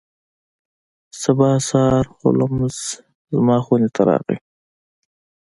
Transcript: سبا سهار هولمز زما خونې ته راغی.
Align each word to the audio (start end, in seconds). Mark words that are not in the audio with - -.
سبا 1.21 1.49
سهار 1.69 2.05
هولمز 2.17 2.77
زما 3.33 3.57
خونې 3.65 3.89
ته 3.95 4.01
راغی. 4.09 4.37